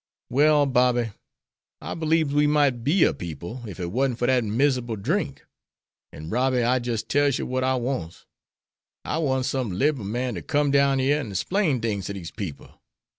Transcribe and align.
"Well, 0.31 0.65
Bobby, 0.65 1.11
I 1.79 1.93
beliebs 1.93 2.33
we 2.33 2.47
might 2.47 2.83
be 2.83 3.03
a 3.03 3.13
people 3.13 3.63
ef 3.67 3.79
it 3.79 3.91
warn't 3.91 4.17
for 4.17 4.25
dat 4.25 4.43
mizzable 4.43 4.95
drink. 4.99 5.45
An' 6.11 6.31
Robby, 6.31 6.63
I 6.63 6.79
jis' 6.79 7.03
tells 7.03 7.37
yer 7.37 7.45
what 7.45 7.63
I 7.63 7.75
wants; 7.75 8.25
I 9.05 9.19
wants 9.19 9.49
some 9.49 9.71
libe 9.73 9.97
man 9.97 10.33
to 10.33 10.41
come 10.41 10.71
down 10.71 10.97
yere 10.97 11.19
an' 11.19 11.35
splain 11.35 11.81
things 11.81 12.07
ter 12.07 12.13
dese 12.13 12.31
people. 12.31 12.81